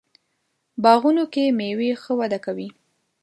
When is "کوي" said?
2.45-2.67